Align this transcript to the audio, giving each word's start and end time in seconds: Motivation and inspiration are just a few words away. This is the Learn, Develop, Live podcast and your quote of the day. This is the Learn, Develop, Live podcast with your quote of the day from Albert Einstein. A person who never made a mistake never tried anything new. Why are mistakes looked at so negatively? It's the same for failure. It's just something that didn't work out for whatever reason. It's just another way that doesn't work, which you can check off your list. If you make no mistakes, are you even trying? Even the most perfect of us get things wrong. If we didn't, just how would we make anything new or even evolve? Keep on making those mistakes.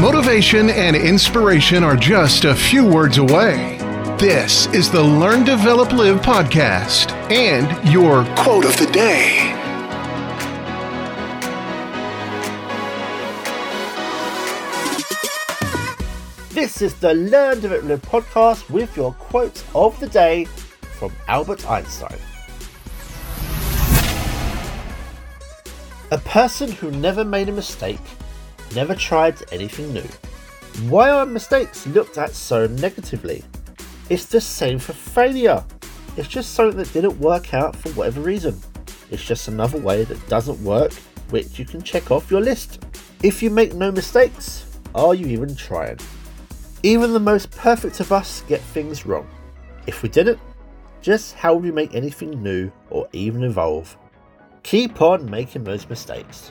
Motivation 0.00 0.70
and 0.70 0.94
inspiration 0.94 1.82
are 1.82 1.96
just 1.96 2.44
a 2.44 2.54
few 2.54 2.86
words 2.86 3.18
away. 3.18 3.78
This 4.16 4.66
is 4.68 4.88
the 4.92 5.02
Learn, 5.02 5.42
Develop, 5.42 5.90
Live 5.90 6.20
podcast 6.20 7.10
and 7.32 7.66
your 7.92 8.24
quote 8.36 8.64
of 8.64 8.76
the 8.76 8.86
day. 8.92 9.52
This 16.50 16.80
is 16.80 16.94
the 16.94 17.14
Learn, 17.14 17.58
Develop, 17.58 17.82
Live 17.86 18.02
podcast 18.02 18.70
with 18.70 18.96
your 18.96 19.14
quote 19.14 19.64
of 19.74 19.98
the 19.98 20.08
day 20.08 20.44
from 20.44 21.12
Albert 21.26 21.68
Einstein. 21.68 22.18
A 26.12 26.18
person 26.18 26.70
who 26.70 26.92
never 26.92 27.24
made 27.24 27.48
a 27.48 27.52
mistake 27.52 27.98
never 28.74 28.94
tried 28.94 29.36
anything 29.52 29.92
new. 29.92 30.08
Why 30.88 31.10
are 31.10 31.26
mistakes 31.26 31.86
looked 31.86 32.18
at 32.18 32.34
so 32.34 32.66
negatively? 32.66 33.44
It's 34.10 34.26
the 34.26 34.40
same 34.40 34.78
for 34.78 34.92
failure. 34.92 35.64
It's 36.16 36.28
just 36.28 36.54
something 36.54 36.78
that 36.78 36.92
didn't 36.92 37.18
work 37.18 37.54
out 37.54 37.76
for 37.76 37.90
whatever 37.90 38.20
reason. 38.20 38.58
It's 39.10 39.24
just 39.24 39.48
another 39.48 39.78
way 39.78 40.04
that 40.04 40.28
doesn't 40.28 40.62
work, 40.62 40.92
which 41.30 41.58
you 41.58 41.64
can 41.64 41.82
check 41.82 42.10
off 42.10 42.30
your 42.30 42.40
list. 42.40 42.84
If 43.22 43.42
you 43.42 43.50
make 43.50 43.74
no 43.74 43.90
mistakes, 43.90 44.66
are 44.94 45.14
you 45.14 45.26
even 45.26 45.54
trying? 45.54 45.98
Even 46.82 47.12
the 47.12 47.20
most 47.20 47.50
perfect 47.50 48.00
of 48.00 48.12
us 48.12 48.42
get 48.48 48.60
things 48.60 49.04
wrong. 49.04 49.28
If 49.86 50.02
we 50.02 50.08
didn't, 50.08 50.38
just 51.00 51.34
how 51.34 51.54
would 51.54 51.64
we 51.64 51.72
make 51.72 51.94
anything 51.94 52.42
new 52.42 52.70
or 52.90 53.08
even 53.12 53.42
evolve? 53.42 53.96
Keep 54.62 55.00
on 55.02 55.30
making 55.30 55.64
those 55.64 55.88
mistakes. 55.88 56.50